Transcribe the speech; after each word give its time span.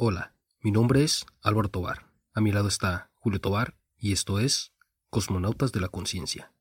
Hola, 0.00 0.32
mi 0.60 0.70
nombre 0.70 1.02
es 1.02 1.26
Álvaro 1.42 1.70
Tobar. 1.70 2.06
A 2.32 2.40
mi 2.40 2.52
lado 2.52 2.68
está 2.68 3.10
Julio 3.16 3.40
Tobar 3.40 3.74
y 3.96 4.12
esto 4.12 4.38
es 4.38 4.72
Cosmonautas 5.10 5.72
de 5.72 5.80
la 5.80 5.88
Conciencia. 5.88 6.52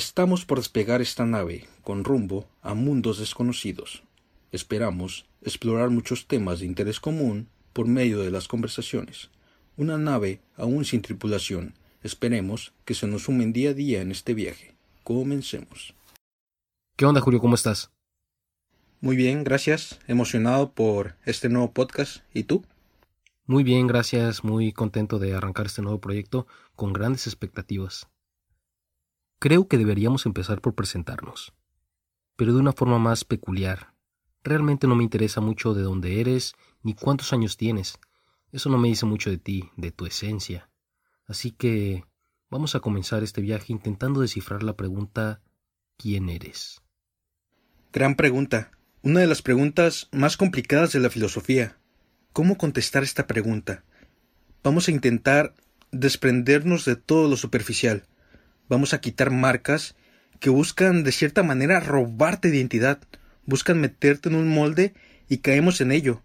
Estamos 0.00 0.46
por 0.46 0.56
despegar 0.56 1.02
esta 1.02 1.26
nave 1.26 1.68
con 1.82 2.04
rumbo 2.04 2.48
a 2.62 2.72
mundos 2.72 3.18
desconocidos. 3.18 4.02
Esperamos 4.50 5.26
explorar 5.42 5.90
muchos 5.90 6.26
temas 6.26 6.60
de 6.60 6.64
interés 6.64 6.98
común 7.00 7.48
por 7.74 7.86
medio 7.86 8.20
de 8.20 8.30
las 8.30 8.48
conversaciones. 8.48 9.28
Una 9.76 9.98
nave 9.98 10.40
aún 10.56 10.86
sin 10.86 11.02
tripulación. 11.02 11.74
Esperemos 12.02 12.72
que 12.86 12.94
se 12.94 13.06
nos 13.06 13.24
sumen 13.24 13.52
día 13.52 13.70
a 13.70 13.74
día 13.74 14.00
en 14.00 14.10
este 14.10 14.32
viaje. 14.32 14.74
Comencemos. 15.04 15.94
¿Qué 16.96 17.04
onda, 17.04 17.20
Julio? 17.20 17.38
¿Cómo 17.38 17.54
estás? 17.54 17.90
Muy 19.02 19.16
bien, 19.16 19.44
gracias. 19.44 20.00
Emocionado 20.06 20.72
por 20.72 21.16
este 21.26 21.50
nuevo 21.50 21.72
podcast. 21.72 22.22
¿Y 22.32 22.44
tú? 22.44 22.64
Muy 23.44 23.64
bien, 23.64 23.86
gracias. 23.86 24.44
Muy 24.44 24.72
contento 24.72 25.18
de 25.18 25.34
arrancar 25.34 25.66
este 25.66 25.82
nuevo 25.82 26.00
proyecto 26.00 26.46
con 26.74 26.94
grandes 26.94 27.26
expectativas. 27.26 28.08
Creo 29.40 29.68
que 29.68 29.78
deberíamos 29.78 30.26
empezar 30.26 30.60
por 30.60 30.74
presentarnos, 30.74 31.54
pero 32.36 32.52
de 32.52 32.60
una 32.60 32.74
forma 32.74 32.98
más 32.98 33.24
peculiar. 33.24 33.94
Realmente 34.44 34.86
no 34.86 34.94
me 34.94 35.02
interesa 35.02 35.40
mucho 35.40 35.72
de 35.72 35.80
dónde 35.80 36.20
eres 36.20 36.52
ni 36.82 36.92
cuántos 36.92 37.32
años 37.32 37.56
tienes. 37.56 37.98
Eso 38.52 38.68
no 38.68 38.76
me 38.76 38.88
dice 38.88 39.06
mucho 39.06 39.30
de 39.30 39.38
ti, 39.38 39.70
de 39.78 39.92
tu 39.92 40.04
esencia. 40.04 40.68
Así 41.26 41.52
que 41.52 42.04
vamos 42.50 42.74
a 42.74 42.80
comenzar 42.80 43.22
este 43.22 43.40
viaje 43.40 43.72
intentando 43.72 44.20
descifrar 44.20 44.62
la 44.62 44.76
pregunta 44.76 45.40
¿quién 45.96 46.28
eres? 46.28 46.82
Gran 47.94 48.16
pregunta. 48.16 48.72
Una 49.00 49.20
de 49.20 49.26
las 49.26 49.40
preguntas 49.40 50.10
más 50.12 50.36
complicadas 50.36 50.92
de 50.92 51.00
la 51.00 51.08
filosofía. 51.08 51.78
¿Cómo 52.34 52.58
contestar 52.58 53.04
esta 53.04 53.26
pregunta? 53.26 53.84
Vamos 54.62 54.88
a 54.88 54.90
intentar 54.90 55.54
desprendernos 55.92 56.84
de 56.84 56.96
todo 56.96 57.26
lo 57.26 57.38
superficial 57.38 58.04
vamos 58.70 58.94
a 58.94 59.00
quitar 59.00 59.30
marcas 59.30 59.96
que 60.38 60.48
buscan 60.48 61.04
de 61.04 61.12
cierta 61.12 61.42
manera 61.42 61.80
robarte 61.80 62.48
identidad, 62.48 63.00
buscan 63.44 63.80
meterte 63.80 64.30
en 64.30 64.36
un 64.36 64.48
molde 64.48 64.94
y 65.28 65.38
caemos 65.38 65.82
en 65.82 65.92
ello. 65.92 66.22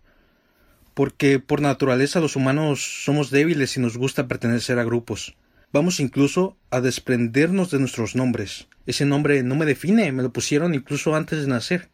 Porque 0.94 1.40
por 1.40 1.60
naturaleza 1.60 2.22
los 2.22 2.38
humanos 2.38 3.04
somos 3.04 3.32
débiles 3.32 3.76
y 3.76 3.82
nos 3.82 3.98
gusta 3.98 4.30
pertenecer 4.30 4.80
a 4.80 4.86
grupos. 4.86 5.36
Vamos 5.74 6.00
incluso 6.00 6.56
a 6.70 6.80
desprendernos 6.80 7.72
de 7.72 7.80
nuestros 7.80 8.16
nombres. 8.16 8.70
Ese 8.86 9.06
nombre 9.06 9.44
no 9.44 9.56
me 9.56 9.66
define, 9.66 10.14
me 10.14 10.24
lo 10.24 10.32
pusieron 10.32 10.74
incluso 10.74 11.16
antes 11.16 11.42
de 11.42 11.48
nacer. 11.48 11.90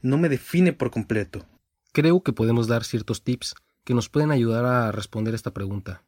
No 0.00 0.16
me 0.16 0.30
define 0.30 0.72
por 0.72 0.90
completo. 0.90 1.44
Creo 1.92 2.22
que 2.22 2.32
podemos 2.32 2.68
dar 2.68 2.84
ciertos 2.84 3.22
tips 3.22 3.54
que 3.84 3.92
nos 3.92 4.08
pueden 4.08 4.30
ayudar 4.30 4.64
a 4.64 4.92
responder 4.92 5.34
esta 5.34 5.52
pregunta. 5.52 6.04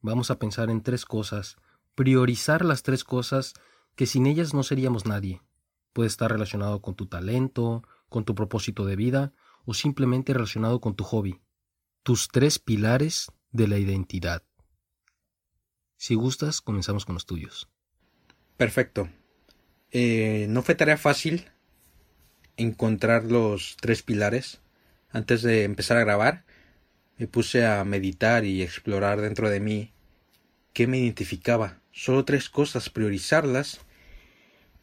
Vamos 0.00 0.30
a 0.30 0.38
pensar 0.38 0.70
en 0.70 0.82
tres 0.82 1.04
cosas 1.04 1.56
priorizar 1.98 2.64
las 2.64 2.84
tres 2.84 3.02
cosas 3.02 3.54
que 3.96 4.06
sin 4.06 4.28
ellas 4.28 4.54
no 4.54 4.62
seríamos 4.62 5.04
nadie. 5.04 5.42
Puede 5.92 6.06
estar 6.06 6.30
relacionado 6.30 6.80
con 6.80 6.94
tu 6.94 7.06
talento, 7.06 7.82
con 8.08 8.24
tu 8.24 8.36
propósito 8.36 8.86
de 8.86 8.94
vida 8.94 9.32
o 9.64 9.74
simplemente 9.74 10.32
relacionado 10.32 10.80
con 10.80 10.94
tu 10.94 11.02
hobby. 11.02 11.40
Tus 12.04 12.28
tres 12.28 12.60
pilares 12.60 13.32
de 13.50 13.66
la 13.66 13.78
identidad. 13.78 14.44
Si 15.96 16.14
gustas, 16.14 16.60
comenzamos 16.60 17.04
con 17.04 17.14
los 17.14 17.26
tuyos. 17.26 17.68
Perfecto. 18.56 19.08
Eh, 19.90 20.46
no 20.50 20.62
fue 20.62 20.76
tarea 20.76 20.98
fácil 20.98 21.50
encontrar 22.56 23.24
los 23.24 23.76
tres 23.80 24.04
pilares. 24.04 24.60
Antes 25.10 25.42
de 25.42 25.64
empezar 25.64 25.96
a 25.96 26.04
grabar, 26.04 26.44
me 27.16 27.26
puse 27.26 27.66
a 27.66 27.82
meditar 27.82 28.44
y 28.44 28.62
explorar 28.62 29.20
dentro 29.20 29.50
de 29.50 29.58
mí 29.58 29.94
me 30.86 30.98
identificaba 30.98 31.80
solo 31.92 32.24
tres 32.24 32.48
cosas, 32.48 32.90
priorizarlas, 32.90 33.80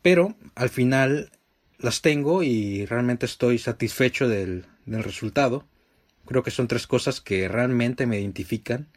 pero 0.02 0.36
al 0.56 0.70
final 0.70 1.32
las 1.80 2.02
tengo 2.02 2.44
y 2.44 2.86
realmente 2.86 3.26
estoy 3.26 3.58
satisfecho 3.58 4.28
del, 4.28 4.66
del 4.86 5.04
resultado. 5.04 5.66
Creo 6.26 6.44
que 6.44 6.52
son 6.52 6.68
tres 6.68 6.88
cosas 6.88 7.22
que 7.22 7.48
realmente 7.48 8.06
me 8.06 8.20
identifican, 8.20 8.88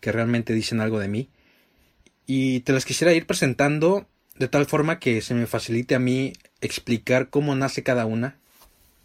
que 0.00 0.12
realmente 0.12 0.52
dicen 0.52 0.80
algo 0.80 0.98
de 0.98 1.08
mí. 1.08 1.28
Y 2.26 2.60
te 2.60 2.72
las 2.72 2.84
quisiera 2.84 3.12
ir 3.12 3.26
presentando 3.26 4.06
de 4.36 4.48
tal 4.48 4.66
forma 4.66 4.98
que 4.98 5.20
se 5.20 5.34
me 5.34 5.46
facilite 5.46 5.94
a 5.94 5.98
mí 5.98 6.32
explicar 6.60 7.28
cómo 7.28 7.54
nace 7.54 7.82
cada 7.82 8.06
una. 8.06 8.38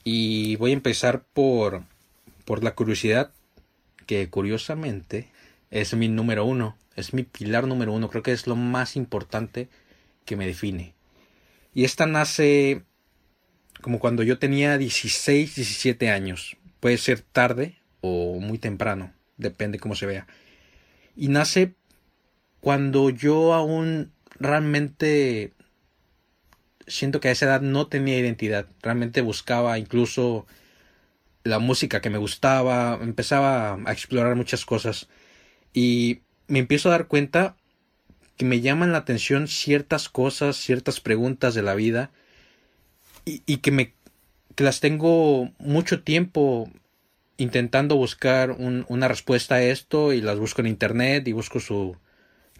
Y 0.03 0.55
voy 0.57 0.71
a 0.71 0.75
empezar 0.75 1.25
por, 1.33 1.83
por 2.45 2.63
la 2.63 2.75
curiosidad, 2.75 3.31
que 4.05 4.29
curiosamente 4.29 5.27
es 5.71 5.93
mi 5.93 6.07
número 6.07 6.45
uno 6.45 6.77
es 6.95 7.13
mi 7.13 7.23
pilar 7.23 7.67
número 7.67 7.93
uno, 7.93 8.09
creo 8.09 8.23
que 8.23 8.31
es 8.31 8.47
lo 8.47 8.55
más 8.55 8.95
importante 8.95 9.69
que 10.23 10.35
me 10.35 10.47
define. 10.47 10.93
Y 11.73 11.83
esta 11.83 12.05
nace 12.05 12.83
como 13.81 13.99
cuando 13.99 14.23
yo 14.23 14.39
tenía 14.39 14.77
16, 14.77 15.55
17 15.55 16.09
años. 16.09 16.57
Puede 16.79 16.97
ser 16.97 17.19
tarde 17.19 17.77
o 18.01 18.39
muy 18.39 18.57
temprano, 18.57 19.13
depende 19.37 19.79
cómo 19.79 19.95
se 19.95 20.05
vea. 20.05 20.27
Y 21.15 21.27
nace 21.27 21.75
cuando 22.61 23.09
yo 23.09 23.53
aún 23.53 24.13
realmente 24.39 25.53
siento 26.87 27.19
que 27.19 27.27
a 27.27 27.31
esa 27.31 27.45
edad 27.45 27.61
no 27.61 27.87
tenía 27.87 28.17
identidad. 28.17 28.67
Realmente 28.81 29.21
buscaba 29.21 29.77
incluso 29.77 30.47
la 31.43 31.59
música 31.59 32.01
que 32.01 32.09
me 32.09 32.17
gustaba, 32.17 32.97
empezaba 33.01 33.77
a 33.85 33.91
explorar 33.91 34.35
muchas 34.35 34.65
cosas. 34.65 35.09
Y 35.75 36.21
me 36.47 36.59
empiezo 36.59 36.87
a 36.87 36.93
dar 36.93 37.07
cuenta 37.07 37.57
que 38.37 38.45
me 38.45 38.61
llaman 38.61 38.93
la 38.93 38.99
atención 38.99 39.47
ciertas 39.47 40.09
cosas, 40.09 40.55
ciertas 40.55 41.01
preguntas 41.01 41.53
de 41.53 41.61
la 41.61 41.75
vida 41.75 42.11
y, 43.25 43.57
que 43.57 43.71
me 43.71 43.93
las 44.57 44.79
tengo 44.79 45.51
mucho 45.59 46.01
tiempo 46.01 46.69
intentando 47.37 47.97
buscar 47.97 48.51
una 48.51 49.07
respuesta 49.07 49.55
a 49.55 49.63
esto 49.63 50.13
y 50.13 50.21
las 50.21 50.39
busco 50.39 50.61
en 50.61 50.67
internet 50.67 51.27
y 51.27 51.33
busco 51.33 51.59
su 51.59 51.97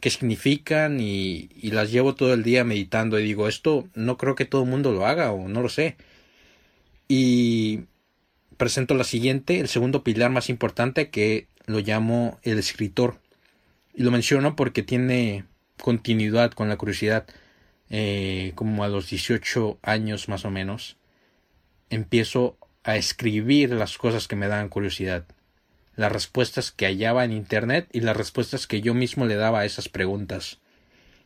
qué 0.01 0.09
significan 0.09 0.99
y, 0.99 1.49
y, 1.55 1.71
las 1.71 1.91
llevo 1.91 2.15
todo 2.15 2.33
el 2.33 2.43
día 2.43 2.65
meditando 2.65 3.17
y 3.17 3.23
digo 3.23 3.47
esto 3.47 3.87
no 3.93 4.17
creo 4.17 4.35
que 4.35 4.45
todo 4.45 4.63
el 4.63 4.69
mundo 4.69 4.91
lo 4.91 5.05
haga 5.05 5.31
o 5.31 5.47
no 5.47 5.61
lo 5.61 5.69
sé. 5.69 5.95
Y 7.07 7.81
presento 8.57 8.93
la 8.95 9.03
siguiente 9.03 9.59
el 9.59 9.67
segundo 9.69 10.03
pilar 10.03 10.31
más 10.31 10.49
importante 10.49 11.09
que 11.09 11.47
lo 11.65 11.79
llamo 11.79 12.39
el 12.43 12.59
escritor 12.59 13.19
y 13.93 14.03
lo 14.03 14.11
menciono 14.11 14.55
porque 14.55 14.83
tiene 14.83 15.45
continuidad 15.81 16.51
con 16.51 16.69
la 16.69 16.77
curiosidad. 16.77 17.25
Eh, 17.89 18.53
como 18.55 18.83
a 18.83 18.87
los 18.87 19.09
18 19.09 19.77
años 19.83 20.27
más 20.27 20.43
o 20.43 20.51
menos, 20.51 20.97
empiezo 21.89 22.57
a 22.83 22.97
escribir 22.97 23.71
las 23.71 23.97
cosas 23.97 24.27
que 24.27 24.35
me 24.35 24.47
dan 24.47 24.69
curiosidad. 24.69 25.25
Las 25.95 26.11
respuestas 26.11 26.71
que 26.71 26.87
hallaba 26.87 27.23
en 27.23 27.31
Internet 27.31 27.87
y 27.93 28.01
las 28.01 28.17
respuestas 28.17 28.67
que 28.67 28.81
yo 28.81 28.93
mismo 28.93 29.25
le 29.25 29.35
daba 29.35 29.61
a 29.61 29.65
esas 29.65 29.87
preguntas. 29.87 30.59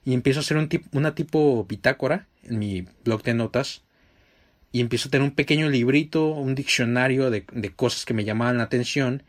Y 0.05 0.13
empiezo 0.13 0.39
a 0.39 0.41
hacer 0.41 0.57
un 0.57 0.69
una 0.91 1.15
tipo 1.15 1.65
bitácora 1.65 2.27
en 2.43 2.59
mi 2.59 2.85
blog 3.03 3.23
de 3.23 3.33
notas. 3.33 3.83
Y 4.71 4.81
empiezo 4.81 5.07
a 5.07 5.11
tener 5.11 5.27
un 5.27 5.35
pequeño 5.35 5.69
librito, 5.69 6.27
un 6.27 6.53
diccionario 6.53 7.31
de, 7.31 7.45
de 7.51 7.71
cosas 7.71 8.05
que 8.05 8.13
me 8.13 8.25
llamaban 8.25 8.57
la 8.57 8.63
atención. 8.63 9.23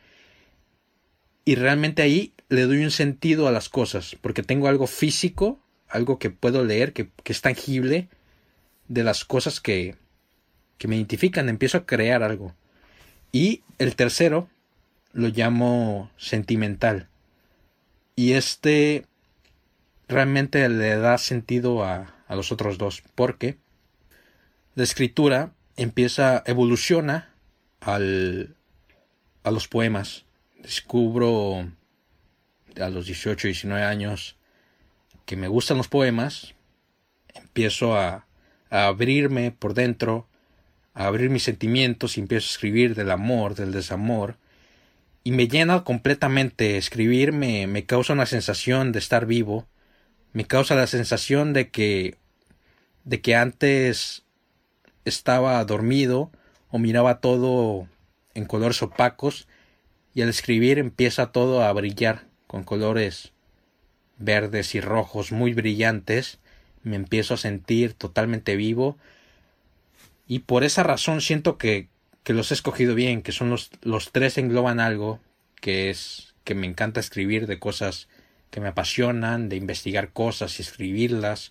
Y 1.44 1.54
realmente 1.54 2.02
ahí 2.02 2.32
le 2.48 2.62
doy 2.62 2.84
un 2.84 2.90
sentido 2.90 3.48
a 3.48 3.52
las 3.52 3.68
cosas, 3.68 4.16
porque 4.20 4.42
tengo 4.42 4.68
algo 4.68 4.86
físico, 4.86 5.58
algo 5.88 6.18
que 6.18 6.30
puedo 6.30 6.64
leer, 6.64 6.92
que, 6.92 7.10
es 7.24 7.40
tangible, 7.40 8.08
de 8.88 9.04
las 9.04 9.24
cosas 9.24 9.60
que, 9.60 9.96
que 10.78 10.88
me 10.88 10.96
identifican, 10.96 11.48
empiezo 11.48 11.78
a 11.78 11.86
crear 11.86 12.22
algo. 12.22 12.54
Y 13.32 13.62
el 13.78 13.96
tercero 13.96 14.48
lo 15.12 15.28
llamo 15.28 16.10
sentimental. 16.16 17.08
Y 18.16 18.32
este 18.32 19.06
realmente 20.08 20.68
le 20.68 20.96
da 20.96 21.18
sentido 21.18 21.84
a, 21.84 22.14
a 22.26 22.36
los 22.36 22.50
otros 22.52 22.78
dos, 22.78 23.02
porque 23.14 23.58
la 24.74 24.82
escritura 24.82 25.52
empieza, 25.76 26.42
evoluciona 26.46 27.32
al, 27.80 28.56
a 29.44 29.50
los 29.50 29.68
poemas 29.68 30.24
descubro 30.62 31.70
a 32.80 32.88
los 32.88 33.06
18, 33.06 33.48
19 33.48 33.82
años 33.82 34.36
que 35.26 35.36
me 35.36 35.48
gustan 35.48 35.76
los 35.76 35.88
poemas, 35.88 36.54
empiezo 37.34 37.96
a, 37.96 38.26
abrirme 38.70 39.50
por 39.50 39.74
dentro, 39.74 40.28
a 40.94 41.06
abrir 41.06 41.28
mis 41.30 41.42
sentimientos 41.42 42.16
y 42.16 42.20
empiezo 42.20 42.46
a 42.46 42.52
escribir 42.52 42.94
del 42.94 43.10
amor, 43.10 43.54
del 43.54 43.72
desamor, 43.72 44.36
y 45.24 45.32
me 45.32 45.48
llena 45.48 45.82
completamente. 45.82 46.76
Escribir 46.76 47.32
me, 47.32 47.66
me 47.66 47.84
causa 47.84 48.12
una 48.12 48.26
sensación 48.26 48.92
de 48.92 49.00
estar 49.00 49.26
vivo, 49.26 49.66
me 50.32 50.44
causa 50.44 50.76
la 50.76 50.86
sensación 50.86 51.52
de 51.52 51.70
que 51.70 52.16
de 53.04 53.20
que 53.20 53.34
antes 53.34 54.24
estaba 55.04 55.64
dormido 55.64 56.30
o 56.68 56.78
miraba 56.78 57.20
todo 57.20 57.88
en 58.34 58.44
colores 58.44 58.82
opacos 58.82 59.48
y 60.14 60.22
al 60.22 60.28
escribir 60.28 60.78
empieza 60.78 61.32
todo 61.32 61.62
a 61.62 61.72
brillar 61.72 62.26
con 62.46 62.64
colores 62.64 63.32
verdes 64.18 64.74
y 64.74 64.80
rojos 64.80 65.32
muy 65.32 65.54
brillantes 65.54 66.38
me 66.82 66.96
empiezo 66.96 67.34
a 67.34 67.38
sentir 67.38 67.94
totalmente 67.94 68.56
vivo 68.56 68.98
y 70.26 70.40
por 70.40 70.62
esa 70.62 70.82
razón 70.82 71.20
siento 71.20 71.58
que, 71.58 71.88
que 72.22 72.34
los 72.34 72.52
he 72.52 72.54
escogido 72.54 72.94
bien, 72.94 73.22
que 73.22 73.32
son 73.32 73.50
los, 73.50 73.70
los 73.82 74.12
tres 74.12 74.38
engloban 74.38 74.78
algo, 74.78 75.18
que 75.60 75.90
es 75.90 76.34
que 76.44 76.54
me 76.54 76.68
encanta 76.68 77.00
escribir 77.00 77.48
de 77.48 77.58
cosas 77.58 78.08
que 78.50 78.60
me 78.60 78.68
apasionan, 78.68 79.48
de 79.48 79.56
investigar 79.56 80.12
cosas 80.12 80.58
y 80.58 80.62
escribirlas, 80.62 81.50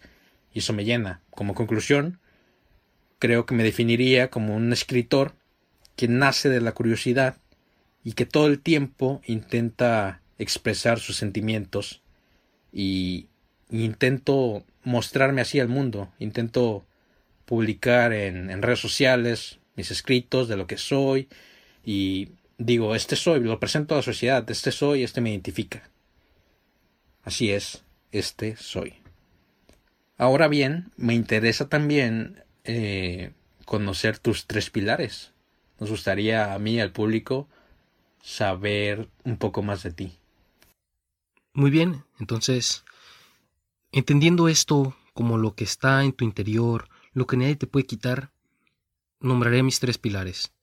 y 0.54 0.60
eso 0.60 0.72
me 0.72 0.86
llena. 0.86 1.22
Como 1.30 1.56
conclusión, 1.56 2.20
creo 3.20 3.46
que 3.46 3.54
me 3.54 3.64
definiría 3.64 4.30
como 4.30 4.56
un 4.56 4.72
escritor 4.72 5.36
que 5.98 6.08
nace 6.08 6.48
de 6.48 6.62
la 6.62 6.72
curiosidad 6.72 7.36
y 8.04 8.14
que 8.14 8.26
todo 8.26 8.48
el 8.48 8.60
tiempo 8.60 9.22
intenta 9.26 10.22
expresar 10.38 11.00
sus 11.00 11.18
sentimientos 11.18 12.02
y, 12.72 13.28
intento 13.72 14.64
mostrarme 14.84 15.42
así 15.42 15.60
al 15.60 15.68
mundo, 15.68 16.12
intento 16.18 16.86
publicar 17.46 18.14
en, 18.14 18.62
redes 18.62 18.80
sociales 18.80 19.60
mis 19.76 19.92
escritos 19.92 20.48
de 20.48 20.58
lo 20.58 20.66
que 20.66 20.78
soy 20.78 21.28
y 21.86 22.30
digo, 22.58 22.96
este 22.96 23.16
soy, 23.16 23.42
lo 23.42 23.60
presento 23.60 23.94
a 23.94 23.98
la 23.98 24.04
sociedad, 24.04 24.50
este 24.50 24.72
soy, 24.72 25.04
este 25.04 25.22
me 25.22 25.30
identifica. 25.30 25.90
Así 27.24 27.52
es, 27.52 27.84
este 28.12 28.56
soy. 28.56 28.96
Ahora 30.18 30.48
bien, 30.48 30.92
me 30.98 31.14
interesa 31.14 31.70
también 31.70 32.44
eh, 32.64 33.32
conocer 33.66 34.18
tus 34.20 34.48
tres 34.48 34.70
pilares. 34.70 35.32
Nos 35.80 35.90
gustaría 35.90 36.54
a 36.54 36.60
mí, 36.60 36.82
al 36.82 36.92
público, 36.92 37.48
saber 38.22 39.10
un 39.24 39.38
poco 39.38 39.62
más 39.62 39.84
de 39.84 39.92
ti. 39.92 40.18
Muy 41.54 41.72
bien, 41.72 42.04
entonces, 42.20 42.84
entendiendo 43.92 44.48
esto 44.48 44.96
como 45.14 45.38
lo 45.38 45.56
que 45.56 45.64
está 45.64 46.04
en 46.04 46.14
tu 46.14 46.24
interior, 46.24 46.88
lo 47.14 47.28
que 47.28 47.38
nadie 47.38 47.56
te 47.56 47.68
puede 47.68 47.86
quitar, 47.86 48.32
nombraré 49.20 49.64
mis 49.64 49.80
tres 49.80 49.98
pilares, 49.98 50.54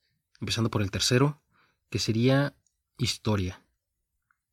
empezando 0.41 0.71
por 0.71 0.83
el 0.83 0.91
tercero, 0.91 1.43
que 1.91 1.99
sería 1.99 2.55
historia. 2.99 3.63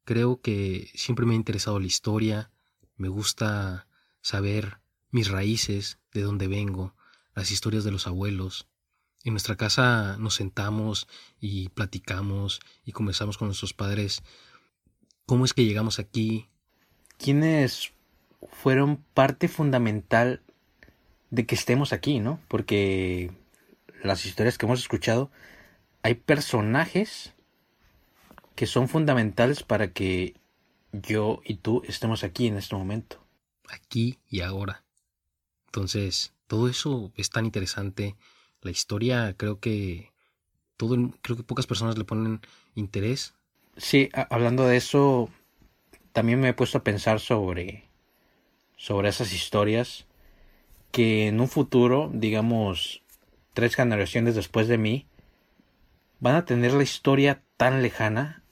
Creo 0.05 0.41
que 0.41 0.91
siempre 0.95 1.25
me 1.25 1.33
ha 1.33 1.37
interesado 1.37 1.79
la 1.79 1.87
historia, 1.87 2.51
me 2.97 3.07
gusta 3.07 3.87
saber 4.21 4.79
mis 5.11 5.29
raíces, 5.29 5.99
de 6.11 6.21
dónde 6.21 6.47
vengo, 6.47 6.95
las 7.35 7.51
historias 7.51 7.83
de 7.83 7.91
los 7.91 8.07
abuelos. 8.07 8.67
En 9.23 9.33
nuestra 9.33 9.55
casa 9.55 10.17
nos 10.19 10.35
sentamos 10.35 11.07
y 11.39 11.69
platicamos 11.69 12.59
y 12.85 12.91
conversamos 12.91 13.37
con 13.37 13.47
nuestros 13.47 13.73
padres 13.73 14.21
cómo 15.25 15.45
es 15.45 15.53
que 15.53 15.65
llegamos 15.65 15.99
aquí. 15.99 16.49
¿Quiénes 17.17 17.93
fueron 18.51 18.97
parte 19.13 19.47
fundamental 19.47 20.41
de 21.29 21.45
que 21.45 21.55
estemos 21.55 21.93
aquí, 21.93 22.19
no? 22.19 22.39
Porque 22.47 23.31
las 24.03 24.25
historias 24.25 24.57
que 24.57 24.65
hemos 24.65 24.79
escuchado, 24.79 25.31
hay 26.01 26.15
personajes 26.15 27.33
que 28.55 28.67
son 28.67 28.87
fundamentales 28.87 29.63
para 29.63 29.93
que 29.93 30.35
yo 30.91 31.41
y 31.45 31.55
tú 31.55 31.81
estemos 31.87 32.23
aquí 32.23 32.47
en 32.47 32.57
este 32.57 32.75
momento. 32.75 33.25
Aquí 33.69 34.19
y 34.27 34.41
ahora. 34.41 34.83
Entonces, 35.67 36.33
todo 36.47 36.67
eso 36.67 37.11
es 37.15 37.29
tan 37.29 37.45
interesante. 37.45 38.15
La 38.63 38.71
historia, 38.71 39.35
creo 39.37 39.59
que 39.59 40.11
todo, 40.77 40.95
creo 41.21 41.37
que 41.37 41.43
pocas 41.43 41.67
personas 41.67 41.97
le 41.97 42.05
ponen 42.05 42.41
interés. 42.75 43.35
Sí, 43.77 44.09
hablando 44.29 44.65
de 44.65 44.77
eso, 44.77 45.29
también 46.11 46.39
me 46.39 46.49
he 46.49 46.53
puesto 46.53 46.79
a 46.79 46.83
pensar 46.83 47.19
sobre 47.19 47.89
sobre 48.77 49.09
esas 49.09 49.31
historias 49.31 50.05
que 50.91 51.27
en 51.27 51.39
un 51.39 51.47
futuro, 51.47 52.11
digamos, 52.13 53.01
tres 53.53 53.75
generaciones 53.75 54.35
después 54.35 54.67
de 54.67 54.77
mí, 54.77 55.07
van 56.19 56.35
a 56.35 56.45
tener 56.45 56.73
la 56.73 56.83
historia 56.83 57.41
tan 57.57 57.81
lejana 57.81 58.43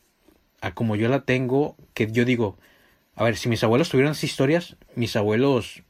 a 0.61 0.73
como 0.73 0.95
yo 0.95 1.09
la 1.09 1.25
tengo, 1.25 1.75
que 1.93 2.11
yo 2.11 2.23
digo, 2.25 2.57
a 3.15 3.23
ver, 3.23 3.37
si 3.37 3.49
mis 3.49 3.63
abuelos 3.63 3.89
tuvieran 3.89 4.13
esas 4.13 4.23
historias, 4.23 4.77
mis 4.95 5.15
abuelos 5.15 5.83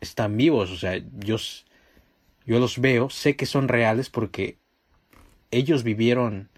están 0.00 0.36
vivos, 0.36 0.70
o 0.70 0.76
sea, 0.76 1.00
yo, 1.18 1.36
yo 2.46 2.58
los 2.58 2.80
veo, 2.80 3.10
sé 3.10 3.36
que 3.36 3.46
son 3.46 3.68
reales 3.68 4.10
porque 4.10 4.58
ellos 5.50 5.82
vivieron 5.82 6.50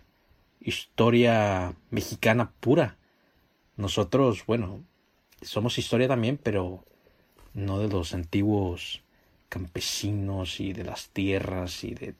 historia 0.60 1.75
mexicana 1.90 2.52
pura. 2.60 2.96
Nosotros, 3.76 4.44
bueno, 4.46 4.84
somos 5.42 5.78
historia 5.78 6.08
también, 6.08 6.38
pero 6.42 6.84
no 7.52 7.78
de 7.78 7.88
los 7.88 8.14
antiguos 8.14 9.02
campesinos 9.48 10.60
y 10.60 10.72
de 10.72 10.84
las 10.84 11.10
tierras 11.10 11.84
y 11.84 11.94
de 11.94 12.14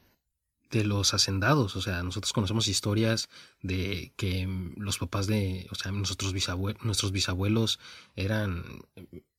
de 0.71 0.85
los 0.85 1.15
hacendados, 1.15 1.77
o 1.77 1.83
sea, 1.83 2.03
nosotros 2.03 2.33
conocemos 2.33 2.69
historias 2.69 3.29
de 3.63 4.13
que 4.17 4.49
los 4.77 4.99
papás 4.99 5.27
de, 5.27 5.69
o 5.71 5.75
sea, 5.75 5.93
nosotros 5.93 6.35
nuestros 6.83 7.13
bisabuelos 7.13 7.79
eran 8.17 8.65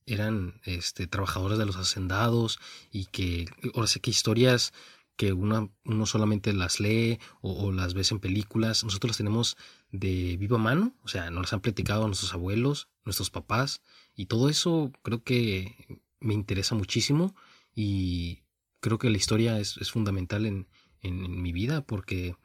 eran 0.05 0.61
este 0.63 1.07
trabajadores 1.07 1.57
de 1.57 1.65
los 1.65 1.77
hacendados 1.77 2.59
y 2.91 3.05
que 3.05 3.47
ahora 3.73 3.87
sé 3.87 3.99
que 3.99 4.11
historias 4.11 4.71
que 5.15 5.33
uno, 5.33 5.71
uno 5.85 6.05
solamente 6.05 6.53
las 6.53 6.79
lee 6.79 7.19
o, 7.41 7.71
las 7.71 7.93
ves 7.93 8.11
en 8.11 8.19
películas, 8.19 8.83
nosotros 8.83 9.11
las 9.11 9.17
tenemos 9.17 9.57
de 9.91 10.35
viva 10.37 10.57
mano, 10.57 10.93
o 11.03 11.07
sea, 11.07 11.31
nos 11.31 11.43
las 11.43 11.53
han 11.53 11.61
platicado 11.61 12.05
nuestros 12.05 12.33
abuelos, 12.33 12.89
nuestros 13.05 13.29
papás, 13.29 13.81
y 14.13 14.25
todo 14.25 14.49
eso 14.49 14.91
creo 15.03 15.23
que 15.23 16.01
me 16.19 16.33
interesa 16.33 16.75
muchísimo 16.75 17.33
y 17.73 18.41
creo 18.81 18.97
que 18.97 19.09
la 19.09 19.17
historia 19.17 19.59
es, 19.59 19.77
es 19.77 19.91
fundamental 19.91 20.45
en, 20.45 20.67
en, 21.05 21.41
mi 21.41 21.51
vida 21.51 21.81
porque, 21.81 22.35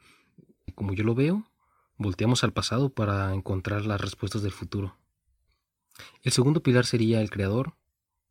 como 0.75 0.93
yo 0.93 1.03
lo 1.03 1.15
veo, 1.15 1.49
volteamos 1.97 2.43
al 2.43 2.53
pasado 2.53 2.89
para 2.89 3.33
encontrar 3.33 3.85
las 3.85 4.01
respuestas 4.01 4.41
del 4.43 4.51
futuro. 4.51 4.97
El 6.23 6.31
segundo 6.31 6.63
pilar 6.63 6.85
sería 6.85 7.21
el 7.21 7.29
creador, 7.29 7.75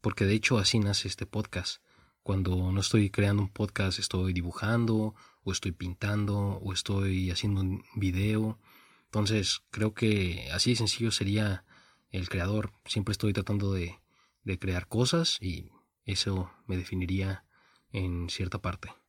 porque 0.01 0.25
de 0.25 0.35
hecho 0.35 0.59
así 0.59 0.79
nace 0.79 1.09
este 1.09 1.27
podcast. 1.27 1.83
Cuando 2.23 2.73
no 2.73 2.81
estoy 2.81 3.11
creando 3.11 3.43
un 3.43 3.49
podcast, 3.49 3.99
estoy 3.99 4.33
dibujando, 4.33 5.15
o 5.43 5.53
estoy 5.53 5.73
pintando, 5.73 6.39
o 6.39 6.73
estoy 6.73 7.31
haciendo 7.31 7.61
un 7.61 7.85
video. 7.95 8.59
Entonces, 9.07 9.63
creo 9.71 9.95
que 9.95 10.49
así 10.53 10.71
de 10.71 10.77
sencillo 10.77 11.11
sería 11.11 11.65
el 12.11 12.29
creador. 12.29 12.73
Siempre 12.85 13.13
estoy 13.13 13.33
tratando 13.33 13.73
de, 13.73 13.99
de 14.45 14.59
crear 14.59 14.87
cosas 14.87 15.39
y 15.41 15.71
eso 16.05 16.51
me 16.67 16.77
definiría 16.77 17.45
en 17.93 18.29
cierta 18.29 18.61
parte. 18.61 19.00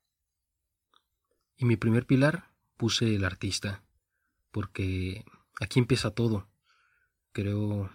Y 1.62 1.66
mi 1.66 1.78
primer 1.78 2.08
pilar 2.08 2.50
puse 2.76 3.14
el 3.14 3.24
artista, 3.24 3.84
porque 4.50 5.24
aquí 5.60 5.78
empieza 5.78 6.10
todo. 6.10 6.48
Creo, 7.34 7.92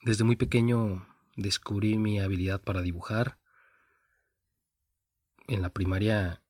desde 0.00 0.24
muy 0.24 0.34
pequeño 0.34 1.06
descubrí 1.36 1.98
mi 1.98 2.20
habilidad 2.20 2.62
para 2.62 2.80
dibujar. 2.80 3.36
En 5.48 5.60
la 5.60 5.68
primaria, 5.68 6.40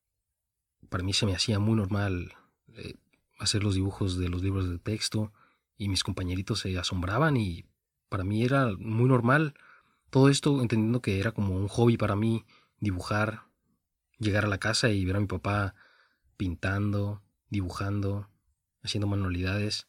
para 0.90 1.02
mí 1.02 1.12
se 1.12 1.26
me 1.26 1.35
hacía 1.35 1.59
muy 1.59 1.75
normal 1.75 2.37
eh, 2.69 2.95
hacer 3.40 3.64
los 3.64 3.75
dibujos 3.75 4.16
de 4.16 4.28
los 4.28 4.45
libros 4.45 4.71
de 4.71 4.78
texto 4.78 5.33
y 5.76 5.88
mis 5.88 6.04
compañeritos 6.04 6.61
se 6.61 6.78
asombraban 6.78 7.37
y 7.37 7.64
para 8.09 8.23
mí 8.23 8.45
era 8.45 8.69
muy 8.78 9.09
normal 9.09 9.54
todo 10.11 10.28
esto 10.28 10.62
entendiendo 10.62 11.02
que 11.02 11.19
era 11.19 11.33
como 11.33 11.57
un 11.57 11.66
hobby 11.66 11.97
para 11.97 12.14
mí 12.14 12.45
dibujar 12.78 13.43
llegar 14.25 14.45
a 14.45 14.49
la 14.49 14.59
casa 14.59 14.88
y 14.88 15.04
ver 15.04 15.16
a 15.16 15.21
mi 15.21 15.26
papá 15.26 15.75
pintando, 16.37 17.23
dibujando, 17.49 18.28
haciendo 18.83 19.07
manualidades. 19.07 19.87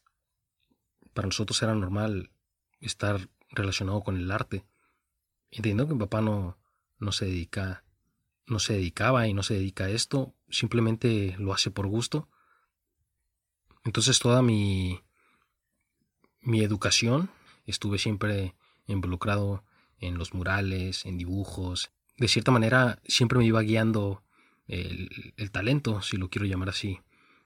Para 1.14 1.26
nosotros 1.26 1.62
era 1.62 1.74
normal 1.74 2.30
estar 2.80 3.28
relacionado 3.50 4.02
con 4.02 4.16
el 4.16 4.30
arte. 4.30 4.64
Entendiendo 5.50 5.88
que 5.88 5.94
mi 5.94 6.00
papá 6.00 6.20
no, 6.20 6.58
no 6.98 7.12
se 7.12 7.24
dedica, 7.24 7.84
no 8.46 8.58
se 8.58 8.74
dedicaba 8.74 9.26
y 9.26 9.34
no 9.34 9.42
se 9.42 9.54
dedica 9.54 9.84
a 9.84 9.90
esto, 9.90 10.34
simplemente 10.48 11.34
lo 11.38 11.52
hace 11.52 11.70
por 11.70 11.86
gusto. 11.86 12.28
Entonces 13.84 14.18
toda 14.18 14.42
mi, 14.42 15.00
mi 16.40 16.62
educación. 16.62 17.30
Estuve 17.66 17.98
siempre 17.98 18.54
involucrado 18.86 19.64
en 19.98 20.18
los 20.18 20.34
murales, 20.34 21.04
en 21.04 21.18
dibujos. 21.18 21.90
De 22.16 22.28
cierta 22.28 22.52
manera, 22.52 23.00
siempre 23.06 23.38
me 23.38 23.44
iba 23.44 23.60
guiando 23.62 24.22
el, 24.68 25.50
talento, 25.50 26.02
si 26.02 26.16
lo 26.16 26.28
quiero 26.28 26.46
llamar 26.46 26.70
así. 26.70 27.00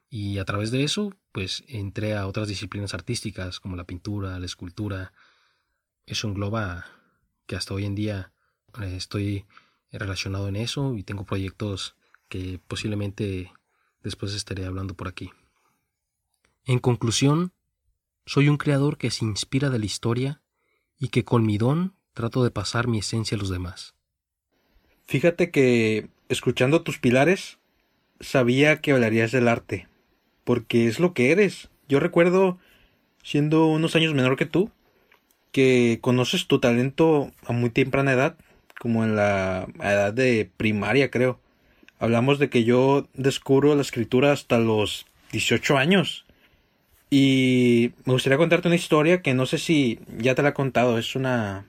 Y 0.09 0.39
a 0.39 0.45
través 0.45 0.71
de 0.71 0.83
eso, 0.83 1.15
pues 1.33 1.63
entré 1.69 2.17
a 2.17 2.27
otras 2.27 2.49
disciplinas 2.49 2.95
artísticas 2.95 3.61
como 3.61 3.77
la 3.77 3.85
pintura, 3.85 4.39
la 4.39 4.47
escultura. 4.47 5.13
Eso 6.07 6.29
engloba 6.29 6.87
que 7.47 7.57
hasta 7.57 7.75
hoy 7.75 7.85
en 7.85 7.95
día 7.95 8.33
eh, 8.81 8.95
estoy 8.97 9.45
relacionado 9.93 10.49
en 10.49 10.57
eso 10.57 10.95
y 10.97 11.03
tengo 11.03 11.25
proyectos 11.25 11.97
que 12.29 12.61
posiblemente 12.67 13.53
después 14.03 14.35
estaré 14.35 14.65
hablando 14.65 14.95
por 14.95 15.09
aquí. 15.09 15.31
En 16.65 16.79
conclusión, 16.79 17.53
soy 18.27 18.49
un 18.49 18.57
creador 18.57 18.97
que 18.99 19.11
se 19.11 19.25
inspira 19.25 19.71
de 19.71 19.79
la 19.79 19.87
historia 19.87 20.43
y 20.99 21.09
que 21.09 21.25
con 21.25 21.45
mi 21.45 21.59
don 21.59 21.95
trato 22.13 22.45
de 22.45 22.51
pasar 22.51 22.87
mi 22.87 22.99
esencia 22.99 23.37
a 23.37 23.39
los 23.39 23.51
demás. 23.51 23.95
Fíjate 25.07 25.51
que, 25.51 26.09
escuchando 26.31 26.83
tus 26.83 26.99
pilares, 26.99 27.59
sabía 28.21 28.81
que 28.81 28.93
hablarías 28.93 29.33
del 29.33 29.49
arte, 29.49 29.89
porque 30.45 30.87
es 30.87 31.01
lo 31.01 31.13
que 31.13 31.33
eres. 31.33 31.69
Yo 31.89 32.01
recuerdo, 32.01 32.59
siendo 33.23 33.67
unos 33.67 33.97
años 33.97 34.15
menor 34.15 34.37
que 34.37 34.47
tú, 34.47 34.71
que 35.53 35.99
conoces 36.01 36.47
tu 36.47 36.61
talento 36.61 37.31
a 37.45 37.53
muy 37.53 37.71
temprana 37.71 38.13
edad, 38.13 38.37
como 38.79 39.05
en 39.05 39.17
la 39.17 39.67
edad 39.81 40.13
de 40.15 40.49
primaria, 40.57 41.11
creo. 41.11 41.39
Hablamos 41.99 42.39
de 42.39 42.49
que 42.49 42.65
yo 42.65 43.09
descubro 43.13 43.75
la 43.75 43.83
escritura 43.83 44.33
hasta 44.33 44.59
los 44.59 45.07
18 45.33 45.77
años. 45.77 46.25
Y 47.11 47.91
me 48.05 48.13
gustaría 48.13 48.39
contarte 48.39 48.69
una 48.69 48.77
historia 48.77 49.21
que 49.21 49.35
no 49.35 49.45
sé 49.45 49.59
si 49.59 49.99
ya 50.17 50.35
te 50.35 50.43
la 50.43 50.51
he 50.51 50.55
contado. 50.55 50.97
Es 50.97 51.17
una 51.17 51.67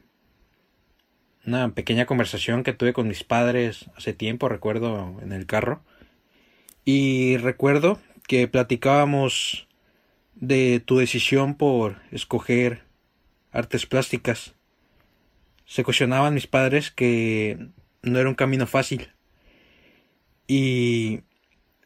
una 1.51 1.73
pequeña 1.73 2.05
conversación 2.05 2.63
que 2.63 2.71
tuve 2.71 2.93
con 2.93 3.09
mis 3.09 3.25
padres 3.25 3.89
hace 3.97 4.13
tiempo, 4.13 4.47
recuerdo, 4.47 5.19
en 5.21 5.33
el 5.33 5.45
carro. 5.45 5.83
Y 6.85 7.35
recuerdo 7.37 7.99
que 8.25 8.47
platicábamos 8.47 9.67
de 10.35 10.79
tu 10.79 10.97
decisión 10.97 11.55
por 11.55 11.97
escoger 12.11 12.83
artes 13.51 13.85
plásticas. 13.85 14.53
Se 15.65 15.83
cuestionaban 15.83 16.33
mis 16.33 16.47
padres 16.47 16.89
que 16.89 17.67
no 18.01 18.17
era 18.17 18.29
un 18.29 18.35
camino 18.35 18.65
fácil. 18.65 19.11
Y 20.47 21.19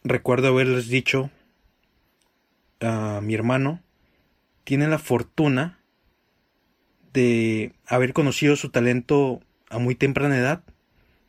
recuerdo 0.04 0.50
haberles 0.50 0.90
dicho 0.90 1.32
a 2.82 3.20
mi 3.24 3.34
hermano, 3.34 3.82
tiene 4.64 4.88
la 4.88 5.00
fortuna 5.00 5.80
de 7.14 7.74
haber 7.88 8.14
conocido 8.14 8.56
su 8.56 8.70
talento 8.70 9.42
a 9.70 9.80
muy 9.80 9.96
temprana 9.96 10.38
edad. 10.38 10.64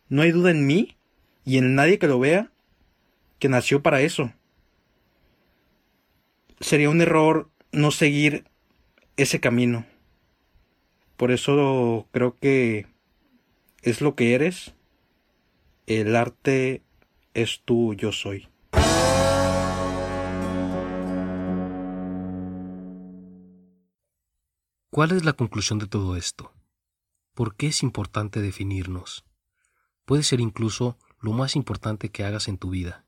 No 0.08 0.22
hay 0.22 0.30
duda 0.30 0.50
en 0.50 0.66
mí 0.66 0.96
y 1.44 1.58
en 1.58 1.74
nadie 1.74 1.98
que 1.98 2.08
lo 2.08 2.18
vea 2.18 2.50
que 3.38 3.48
nació 3.48 3.82
para 3.82 4.00
eso. 4.00 4.32
Sería 6.60 6.90
un 6.90 7.00
error 7.00 7.50
no 7.72 7.90
seguir 7.90 8.44
ese 9.16 9.40
camino. 9.40 9.86
Por 11.16 11.30
eso 11.30 12.06
creo 12.12 12.34
que 12.36 12.86
es 13.82 14.00
lo 14.00 14.14
que 14.14 14.34
eres. 14.34 14.74
El 15.86 16.16
arte 16.16 16.82
es 17.34 17.62
tú, 17.64 17.94
yo 17.94 18.12
soy. 18.12 18.48
¿Cuál 24.90 25.12
es 25.12 25.24
la 25.26 25.34
conclusión 25.34 25.78
de 25.78 25.86
todo 25.86 26.16
esto? 26.16 26.55
¿Por 27.36 27.54
qué 27.54 27.66
es 27.66 27.82
importante 27.82 28.40
definirnos? 28.40 29.26
Puede 30.06 30.22
ser 30.22 30.40
incluso 30.40 30.98
lo 31.20 31.34
más 31.34 31.54
importante 31.54 32.08
que 32.08 32.24
hagas 32.24 32.48
en 32.48 32.56
tu 32.56 32.70
vida. 32.70 33.04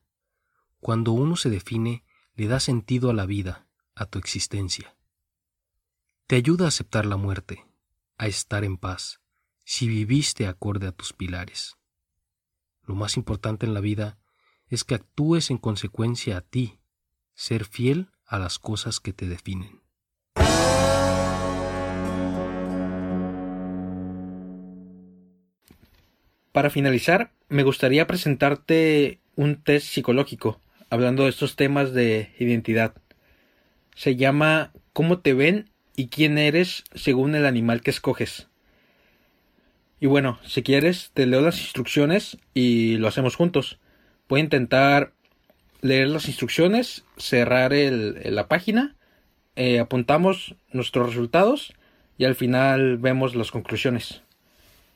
Cuando 0.79 1.13
uno 1.13 1.35
se 1.35 1.49
define, 1.49 2.05
le 2.35 2.45
da 2.45 2.59
sentido 2.59 3.09
a 3.09 3.15
la 3.15 3.25
vida, 3.25 3.67
a 3.95 4.05
tu 4.05 4.19
existencia. 4.19 4.95
Te 6.27 6.35
ayuda 6.35 6.65
a 6.65 6.67
aceptar 6.67 7.07
la 7.07 7.17
muerte, 7.17 7.65
a 8.19 8.27
estar 8.27 8.63
en 8.63 8.77
paz, 8.77 9.19
si 9.63 9.87
viviste 9.87 10.45
acorde 10.45 10.85
a 10.85 10.91
tus 10.91 11.11
pilares. 11.11 11.77
Lo 12.83 12.93
más 12.93 13.17
importante 13.17 13.65
en 13.65 13.73
la 13.73 13.79
vida 13.79 14.19
es 14.67 14.83
que 14.83 14.93
actúes 14.93 15.49
en 15.49 15.57
consecuencia 15.57 16.37
a 16.37 16.41
ti, 16.41 16.79
ser 17.33 17.65
fiel 17.65 18.11
a 18.27 18.37
las 18.37 18.59
cosas 18.59 18.99
que 18.99 19.11
te 19.11 19.25
definen. 19.25 19.81
Para 26.59 26.69
finalizar, 26.69 27.31
me 27.47 27.63
gustaría 27.63 28.05
presentarte 28.05 29.19
un 29.37 29.63
test 29.63 29.87
psicológico, 29.87 30.59
hablando 30.89 31.23
de 31.23 31.29
estos 31.29 31.55
temas 31.55 31.93
de 31.93 32.33
identidad. 32.37 32.95
Se 33.95 34.17
llama 34.17 34.73
¿Cómo 34.91 35.19
te 35.19 35.33
ven 35.33 35.69
y 35.95 36.09
quién 36.09 36.37
eres 36.37 36.83
según 36.93 37.35
el 37.35 37.45
animal 37.45 37.79
que 37.79 37.91
escoges? 37.91 38.49
Y 40.01 40.07
bueno, 40.07 40.37
si 40.45 40.61
quieres, 40.61 41.11
te 41.13 41.25
leo 41.27 41.39
las 41.39 41.61
instrucciones 41.61 42.37
y 42.53 42.97
lo 42.97 43.07
hacemos 43.07 43.37
juntos. 43.37 43.79
A 44.29 44.37
intentar 44.37 45.13
leer 45.79 46.09
las 46.09 46.27
instrucciones, 46.27 47.05
cerrar 47.15 47.71
la 47.71 48.49
página, 48.49 48.97
eh, 49.55 49.79
apuntamos 49.79 50.55
nuestros 50.73 51.07
resultados 51.07 51.73
y 52.17 52.25
al 52.25 52.35
final 52.35 52.97
vemos 52.97 53.33
las 53.33 53.49
conclusiones. 53.49 54.23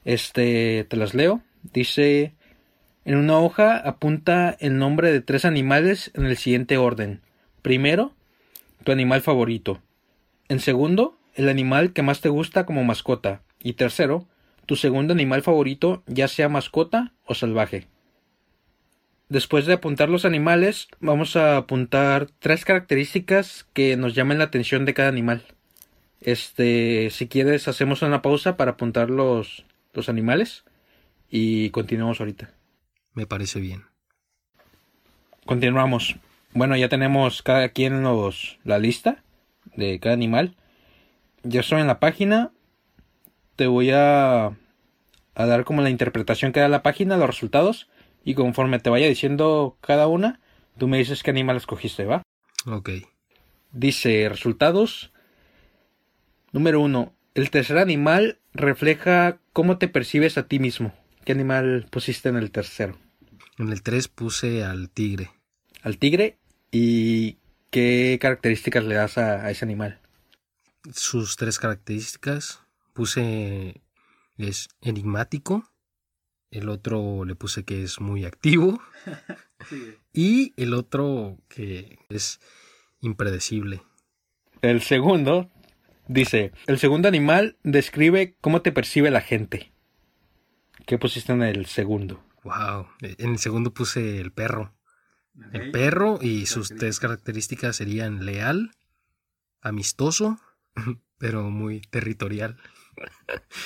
Este, 0.03 0.85
te 0.89 0.97
las 0.97 1.13
leo. 1.13 1.41
Dice, 1.71 2.33
en 3.05 3.15
una 3.15 3.39
hoja 3.39 3.77
apunta 3.77 4.55
el 4.59 4.77
nombre 4.77 5.11
de 5.11 5.21
tres 5.21 5.45
animales 5.45 6.11
en 6.13 6.25
el 6.25 6.37
siguiente 6.37 6.77
orden. 6.77 7.21
Primero, 7.61 8.13
tu 8.83 8.91
animal 8.91 9.21
favorito. 9.21 9.81
En 10.49 10.59
segundo, 10.59 11.17
el 11.35 11.49
animal 11.49 11.93
que 11.93 12.01
más 12.01 12.21
te 12.21 12.29
gusta 12.29 12.65
como 12.65 12.83
mascota. 12.83 13.41
Y 13.61 13.73
tercero, 13.73 14.27
tu 14.65 14.75
segundo 14.75 15.13
animal 15.13 15.41
favorito, 15.41 16.03
ya 16.07 16.27
sea 16.27 16.49
mascota 16.49 17.13
o 17.25 17.33
salvaje. 17.33 17.87
Después 19.29 19.65
de 19.65 19.73
apuntar 19.73 20.09
los 20.09 20.25
animales, 20.25 20.87
vamos 20.99 21.35
a 21.35 21.57
apuntar 21.57 22.27
tres 22.39 22.65
características 22.65 23.65
que 23.73 23.97
nos 23.97 24.15
llamen 24.15 24.37
la 24.37 24.43
atención 24.45 24.85
de 24.85 24.93
cada 24.93 25.09
animal. 25.09 25.43
Este, 26.21 27.09
si 27.09 27.27
quieres, 27.27 27.67
hacemos 27.67 28.01
una 28.01 28.21
pausa 28.21 28.55
para 28.55 28.71
apuntar 28.71 29.09
los, 29.09 29.65
los 29.93 30.07
animales 30.07 30.63
y 31.35 31.71
continuamos 31.71 32.19
ahorita. 32.19 32.51
Me 33.15 33.25
parece 33.25 33.59
bien. 33.59 33.85
Continuamos. 35.47 36.17
Bueno, 36.53 36.77
ya 36.77 36.89
tenemos 36.89 37.41
cada 37.41 37.69
quien 37.69 38.03
los, 38.03 38.59
la 38.63 38.77
lista 38.77 39.23
de 39.75 39.99
cada 39.99 40.13
animal. 40.13 40.55
Ya 41.41 41.61
estoy 41.61 41.81
en 41.81 41.87
la 41.87 41.99
página. 41.99 42.51
Te 43.55 43.65
voy 43.65 43.89
a, 43.89 44.45
a 44.45 45.45
dar 45.47 45.63
como 45.63 45.81
la 45.81 45.89
interpretación 45.89 46.51
que 46.51 46.59
da 46.59 46.67
la 46.67 46.83
página, 46.83 47.17
los 47.17 47.25
resultados. 47.25 47.89
Y 48.23 48.35
conforme 48.35 48.77
te 48.77 48.91
vaya 48.91 49.07
diciendo 49.07 49.75
cada 49.81 50.05
una, 50.05 50.39
tú 50.77 50.87
me 50.87 50.99
dices 50.99 51.23
qué 51.23 51.31
animal 51.31 51.57
escogiste, 51.57 52.05
¿va? 52.05 52.21
Ok. 52.67 52.91
Dice 53.71 54.29
resultados. 54.29 55.11
Número 56.51 56.79
uno. 56.79 57.11
El 57.33 57.49
tercer 57.49 57.79
animal 57.79 58.37
refleja 58.53 59.39
cómo 59.51 59.79
te 59.79 59.87
percibes 59.87 60.37
a 60.37 60.47
ti 60.47 60.59
mismo. 60.59 60.93
¿Qué 61.25 61.31
animal 61.31 61.87
pusiste 61.89 62.29
en 62.29 62.35
el 62.35 62.51
tercero? 62.51 62.97
En 63.57 63.69
el 63.69 63.81
3 63.81 64.07
puse 64.09 64.63
al 64.63 64.89
tigre. 64.89 65.31
Al 65.81 65.97
tigre. 65.97 66.37
¿Y 66.71 67.37
qué 67.69 68.17
características 68.19 68.83
le 68.83 68.95
das 68.95 69.17
a, 69.17 69.49
ese 69.49 69.63
animal? 69.63 69.99
Sus 70.93 71.37
tres 71.37 71.59
características. 71.59 72.59
Puse 72.93 73.81
es 74.37 74.69
enigmático. 74.81 75.71
El 76.51 76.67
otro 76.67 77.23
le 77.25 77.35
puse 77.35 77.63
que 77.63 77.83
es 77.83 77.99
muy 77.99 78.25
activo. 78.25 78.81
Y 80.11 80.53
el 80.57 80.73
otro 80.73 81.37
que 81.47 81.97
es 82.09 82.41
impredecible. 82.99 83.81
El 84.61 84.81
segundo 84.81 85.49
Dice, 86.07 86.51
el 86.67 86.79
segundo 86.79 87.07
animal 87.07 87.55
describe 87.63 88.35
cómo 88.41 88.61
te 88.61 88.73
percibe 88.73 89.09
la 89.09 89.21
gente. 89.21 89.72
¿Qué 90.85 90.97
pusiste 90.97 91.31
en 91.31 91.43
el 91.43 91.65
segundo? 91.65 92.23
Wow, 92.43 92.87
en 93.01 93.31
el 93.31 93.39
segundo 93.39 93.73
puse 93.73 94.19
el 94.19 94.31
perro. 94.31 94.73
El 95.51 95.71
perro 95.71 96.19
y 96.21 96.45
sus 96.45 96.69
tres 96.69 96.99
características 96.99 97.75
serían 97.75 98.25
leal, 98.25 98.71
amistoso, 99.61 100.39
pero 101.17 101.49
muy 101.49 101.81
territorial. 101.81 102.57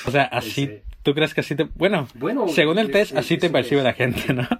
O 0.05 0.11
sea, 0.11 0.23
así, 0.23 0.81
¿tú 1.03 1.13
crees 1.13 1.33
que 1.33 1.41
así 1.41 1.55
te... 1.55 1.63
Bueno, 1.75 2.07
bueno 2.15 2.47
según 2.47 2.79
el 2.79 2.91
test, 2.91 3.17
así 3.17 3.37
te 3.37 3.49
percibe 3.49 3.83
la 3.83 3.93
gente, 3.93 4.33
¿no? 4.33 4.47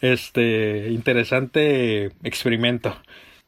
Este, 0.00 0.90
interesante 0.90 2.12
experimento. 2.22 2.96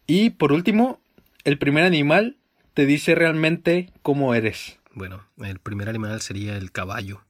Y 0.09 0.30
por 0.30 0.52
último, 0.52 1.00
el 1.45 1.59
primer 1.59 1.85
animal 1.85 2.38
te 2.75 2.87
dice 2.87 3.14
realmente 3.14 3.92
cómo 4.02 4.35
eres. 4.35 4.80
Bueno, 4.92 5.25
el 5.38 5.61
primer 5.61 5.88
animal 5.88 6.21
sería 6.21 6.57
el 6.57 6.73
caballo. 6.73 7.23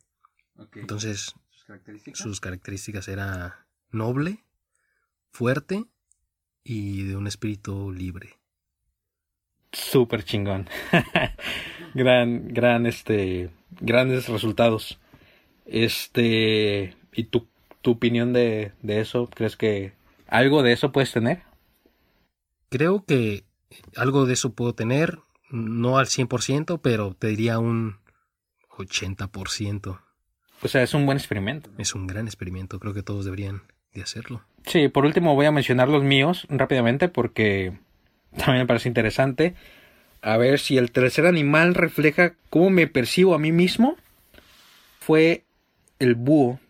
Entonces, 0.74 1.34
¿Sus 1.50 1.64
características? 1.64 2.20
sus 2.20 2.40
características 2.40 3.08
era 3.08 3.66
noble, 3.90 4.44
fuerte 5.30 5.86
y 6.64 7.04
de 7.04 7.16
un 7.16 7.26
espíritu 7.26 7.92
libre. 7.92 8.38
Súper 9.72 10.24
chingón. 10.24 10.68
gran, 11.94 12.48
gran, 12.48 12.86
este, 12.86 13.50
grandes 13.80 14.28
resultados. 14.28 14.98
Este, 15.64 16.96
¿y 17.12 17.24
tu, 17.24 17.48
tu 17.80 17.92
opinión 17.92 18.32
de, 18.32 18.72
de 18.82 19.00
eso? 19.00 19.28
¿Crees 19.32 19.56
que 19.56 19.92
algo 20.26 20.62
de 20.62 20.72
eso 20.72 20.90
puedes 20.92 21.12
tener? 21.12 21.42
Creo 22.68 23.04
que 23.04 23.44
algo 23.96 24.26
de 24.26 24.32
eso 24.34 24.52
puedo 24.54 24.74
tener, 24.74 25.20
no 25.50 25.98
al 25.98 26.06
100%, 26.06 26.80
pero 26.82 27.14
te 27.14 27.28
diría 27.28 27.58
un 27.58 27.98
80%. 28.70 30.00
O 30.62 30.68
sea, 30.68 30.82
es 30.82 30.94
un 30.94 31.06
buen 31.06 31.18
experimento. 31.18 31.70
Es 31.78 31.94
un 31.94 32.06
gran 32.06 32.26
experimento, 32.26 32.78
creo 32.78 32.94
que 32.94 33.02
todos 33.02 33.24
deberían 33.24 33.62
de 33.94 34.02
hacerlo. 34.02 34.42
Sí, 34.66 34.88
por 34.88 35.04
último 35.04 35.34
voy 35.34 35.46
a 35.46 35.52
mencionar 35.52 35.88
los 35.88 36.02
míos 36.02 36.46
rápidamente 36.50 37.08
porque 37.08 37.72
también 38.36 38.58
me 38.58 38.66
parece 38.66 38.88
interesante. 38.88 39.54
A 40.22 40.36
ver 40.36 40.58
si 40.58 40.76
el 40.76 40.92
tercer 40.92 41.26
animal 41.26 41.74
refleja 41.74 42.34
cómo 42.50 42.70
me 42.70 42.86
percibo 42.86 43.34
a 43.34 43.38
mí 43.38 43.52
mismo. 43.52 43.96
Fue 45.00 45.44
el 45.98 46.14
búho. 46.14 46.60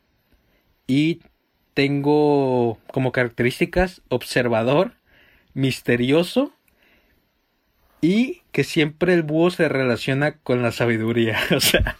Y 0.86 1.20
tengo 1.74 2.78
como 2.92 3.12
características 3.12 4.02
observador, 4.08 4.92
misterioso 5.54 6.52
y 8.00 8.42
que 8.52 8.64
siempre 8.64 9.14
el 9.14 9.22
búho 9.22 9.50
se 9.50 9.68
relaciona 9.68 10.32
con 10.32 10.62
la 10.62 10.72
sabiduría. 10.72 11.38
O 11.56 11.60
sea, 11.60 11.96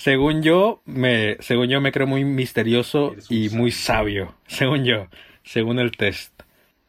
según 0.00 0.42
yo, 0.42 0.80
me, 0.86 1.36
según 1.40 1.68
yo 1.68 1.80
me 1.82 1.92
creo 1.92 2.06
muy 2.06 2.24
misterioso 2.24 3.14
y 3.28 3.50
muy 3.50 3.70
sabio, 3.70 4.34
según 4.46 4.84
yo, 4.84 5.08
según 5.44 5.78
el 5.78 5.92
test. 5.92 6.32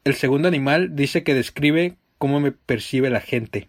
El 0.06 0.14
segundo 0.16 0.48
animal 0.48 0.96
dice 0.96 1.24
que 1.24 1.34
describe 1.34 1.98
cómo 2.18 2.40
me 2.40 2.52
percibe 2.54 3.10
la 3.10 3.20
gente. 3.20 3.68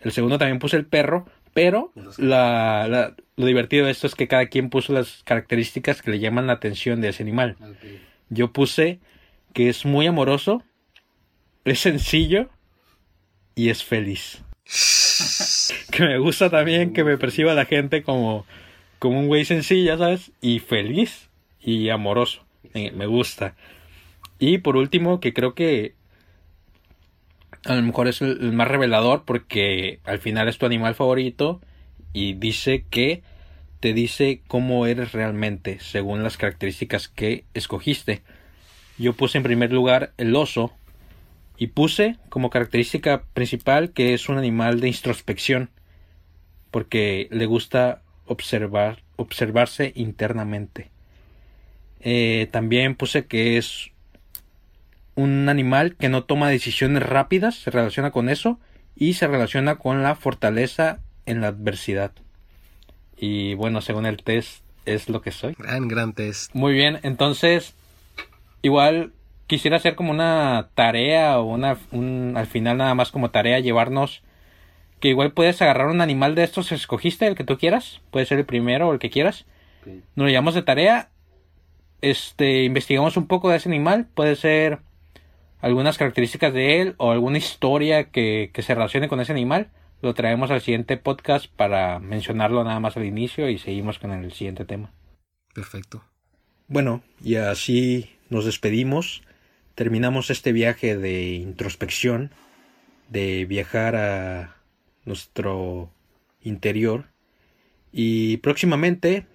El 0.00 0.12
segundo 0.12 0.38
también 0.38 0.60
puse 0.60 0.76
el 0.78 0.86
perro, 0.86 1.26
pero 1.52 1.92
la, 2.18 2.86
la- 2.88 3.14
lo 3.36 3.46
divertido 3.46 3.84
de 3.84 3.92
esto 3.92 4.06
es 4.06 4.14
que 4.14 4.28
cada 4.28 4.46
quien 4.46 4.70
puso 4.70 4.92
las 4.94 5.22
características 5.24 6.00
que 6.00 6.10
le 6.10 6.18
llaman 6.18 6.46
la 6.46 6.54
atención 6.54 7.00
de 7.02 7.08
ese 7.10 7.22
animal. 7.22 7.56
Yo 8.30 8.52
puse 8.52 8.98
que 9.52 9.68
es 9.68 9.84
muy 9.84 10.06
amoroso, 10.06 10.62
es 11.64 11.80
sencillo 11.80 12.48
y 13.54 13.68
es 13.68 13.84
feliz. 13.84 14.42
Que 15.90 16.04
me 16.04 16.18
gusta 16.18 16.50
también 16.50 16.92
que 16.92 17.04
me 17.04 17.18
perciba 17.18 17.54
la 17.54 17.64
gente 17.64 18.02
como, 18.02 18.46
como 18.98 19.18
un 19.20 19.26
güey 19.26 19.44
sencillo, 19.44 19.98
¿sabes? 19.98 20.30
Y 20.40 20.60
feliz 20.60 21.28
y 21.60 21.88
amoroso. 21.88 22.44
Me, 22.74 23.06
gusta. 23.06 23.54
Y 24.38 24.58
por 24.58 24.76
último, 24.76 25.20
que 25.20 25.32
creo 25.32 25.54
que 25.54 25.94
a 27.64 27.74
lo 27.74 27.82
mejor 27.82 28.08
es 28.08 28.20
el 28.22 28.52
más 28.52 28.68
revelador 28.68 29.24
porque 29.24 30.00
al 30.04 30.18
final 30.18 30.48
es 30.48 30.58
tu 30.58 30.66
animal 30.66 30.94
favorito 30.94 31.60
y 32.12 32.34
dice 32.34 32.84
que 32.88 33.22
te 33.80 33.92
dice 33.92 34.42
cómo 34.46 34.86
eres 34.86 35.12
realmente 35.12 35.78
según 35.80 36.22
las 36.22 36.36
características 36.36 37.08
que 37.08 37.44
escogiste. 37.54 38.22
Yo 38.98 39.12
puse 39.12 39.38
en 39.38 39.44
primer 39.44 39.72
lugar 39.72 40.12
el 40.18 40.34
oso 40.36 40.72
y 41.58 41.68
puse 41.68 42.16
como 42.28 42.50
característica 42.50 43.24
principal 43.34 43.90
que 43.90 44.14
es 44.14 44.28
un 44.28 44.38
animal 44.38 44.80
de 44.80 44.88
introspección 44.88 45.70
porque 46.70 47.28
le 47.30 47.46
gusta 47.46 48.02
observar 48.26 49.02
observarse 49.16 49.92
internamente. 49.96 50.90
Eh, 52.00 52.48
también 52.52 52.94
puse 52.94 53.26
que 53.26 53.58
es 53.58 53.90
un 55.16 55.48
animal 55.48 55.96
que 55.96 56.08
no 56.08 56.22
toma 56.22 56.48
decisiones 56.48 57.02
rápidas, 57.02 57.56
se 57.56 57.72
relaciona 57.72 58.12
con 58.12 58.28
eso 58.28 58.60
y 58.94 59.14
se 59.14 59.26
relaciona 59.26 59.76
con 59.76 60.04
la 60.04 60.14
fortaleza 60.14 61.00
en 61.26 61.40
la 61.40 61.48
adversidad. 61.48 62.12
Y 63.16 63.54
bueno, 63.54 63.80
según 63.80 64.06
el 64.06 64.22
test 64.22 64.62
es 64.86 65.08
lo 65.08 65.20
que 65.20 65.32
soy. 65.32 65.56
Gran, 65.58 65.88
gran 65.88 66.12
test. 66.12 66.54
Muy 66.54 66.72
bien, 66.72 67.00
entonces 67.02 67.74
igual 68.62 69.12
quisiera 69.48 69.78
hacer 69.78 69.96
como 69.96 70.12
una 70.12 70.68
tarea 70.74 71.40
o 71.40 71.44
una 71.44 71.76
un, 71.90 72.34
al 72.36 72.46
final 72.46 72.76
nada 72.76 72.94
más 72.94 73.10
como 73.10 73.32
tarea 73.32 73.58
llevarnos 73.58 74.22
que 75.00 75.08
igual 75.08 75.32
puedes 75.32 75.60
agarrar 75.62 75.88
un 75.88 76.00
animal 76.00 76.34
de 76.34 76.44
estos 76.44 76.68
que 76.68 76.74
escogiste, 76.74 77.26
el 77.26 77.34
que 77.34 77.44
tú 77.44 77.56
quieras, 77.58 78.00
puede 78.10 78.26
ser 78.26 78.38
el 78.38 78.44
primero 78.44 78.88
o 78.88 78.92
el 78.92 78.98
que 78.98 79.10
quieras. 79.10 79.46
Nos 79.86 80.24
lo 80.24 80.28
llevamos 80.28 80.54
de 80.54 80.62
tarea, 80.62 81.10
este 82.02 82.64
investigamos 82.64 83.16
un 83.16 83.26
poco 83.26 83.48
de 83.48 83.56
ese 83.56 83.68
animal, 83.68 84.08
puede 84.14 84.36
ser 84.36 84.80
algunas 85.60 85.98
características 85.98 86.52
de 86.52 86.80
él 86.80 86.94
o 86.98 87.10
alguna 87.10 87.38
historia 87.38 88.10
que, 88.10 88.50
que 88.52 88.62
se 88.62 88.74
relacione 88.74 89.08
con 89.08 89.20
ese 89.20 89.32
animal. 89.32 89.70
Lo 90.02 90.14
traemos 90.14 90.50
al 90.50 90.60
siguiente 90.60 90.96
podcast 90.96 91.46
para 91.46 91.98
mencionarlo 91.98 92.62
nada 92.62 92.78
más 92.78 92.96
al 92.96 93.04
inicio 93.04 93.48
y 93.48 93.58
seguimos 93.58 93.98
con 93.98 94.12
el 94.12 94.32
siguiente 94.32 94.64
tema. 94.64 94.92
Perfecto. 95.54 96.04
Bueno, 96.68 97.02
y 97.22 97.36
así 97.36 98.10
nos 98.28 98.44
despedimos. 98.44 99.22
Terminamos 99.78 100.30
este 100.30 100.50
viaje 100.50 100.96
de 100.96 101.34
introspección, 101.34 102.32
de 103.10 103.44
viajar 103.44 103.94
a 103.94 104.56
nuestro 105.04 105.92
interior. 106.42 107.04
Y 107.92 108.38
próximamente 108.38 109.28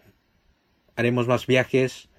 haremos 0.98 1.30
más 1.30 1.48
viajes 1.48 2.10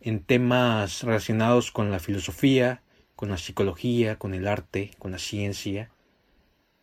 en 0.00 0.20
temas 0.20 1.02
relacionados 1.02 1.72
con 1.72 1.90
la 1.90 1.98
filosofía, 1.98 2.82
con 3.16 3.30
la 3.30 3.36
psicología, 3.36 4.14
con 4.14 4.34
el 4.34 4.46
arte, 4.46 4.92
con 5.00 5.10
la 5.10 5.18
ciencia. 5.18 5.90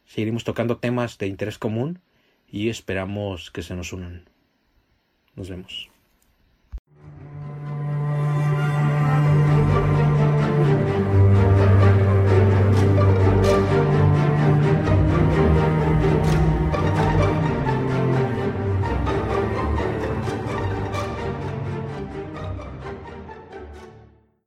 Seguiremos 0.04 0.44
tocando 0.44 0.80
temas 0.80 1.18
de 1.18 1.28
interés 1.28 1.58
común 1.58 2.02
y 2.46 2.68
esperamos 2.68 3.52
que 3.52 3.64
se 3.64 3.74
nos 3.74 3.94
unan. 3.94 4.26
Nos 5.34 5.50
vemos. 5.50 5.93